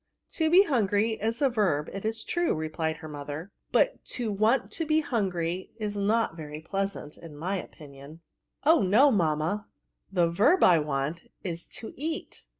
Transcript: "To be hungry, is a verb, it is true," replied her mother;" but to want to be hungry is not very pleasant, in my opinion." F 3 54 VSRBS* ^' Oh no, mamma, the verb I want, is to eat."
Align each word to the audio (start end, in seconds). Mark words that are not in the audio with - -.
"To 0.39 0.49
be 0.49 0.63
hungry, 0.63 1.11
is 1.11 1.43
a 1.43 1.49
verb, 1.49 1.87
it 1.93 2.03
is 2.05 2.23
true," 2.23 2.55
replied 2.55 2.95
her 2.97 3.07
mother;" 3.07 3.51
but 3.71 4.03
to 4.17 4.31
want 4.31 4.71
to 4.71 4.83
be 4.87 5.01
hungry 5.01 5.69
is 5.77 5.95
not 5.95 6.35
very 6.35 6.59
pleasant, 6.59 7.17
in 7.19 7.35
my 7.37 7.57
opinion." 7.57 8.21
F 8.65 8.71
3 8.81 8.81
54 8.81 8.81
VSRBS* 8.81 8.81
^' 8.81 8.81
Oh 8.81 8.87
no, 8.89 9.11
mamma, 9.11 9.67
the 10.11 10.27
verb 10.27 10.63
I 10.63 10.79
want, 10.79 11.29
is 11.43 11.67
to 11.67 11.93
eat." 11.95 12.45